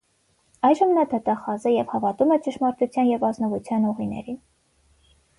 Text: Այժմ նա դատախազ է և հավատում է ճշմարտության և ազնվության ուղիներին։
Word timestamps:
Այժմ 0.67 0.93
նա 0.97 1.01
դատախազ 1.09 1.67
է 1.71 1.73
և 1.73 1.91
հավատում 1.91 2.33
է 2.35 2.37
ճշմարտության 2.47 3.11
և 3.11 3.25
ազնվության 3.29 3.85
ուղիներին։ 3.91 4.41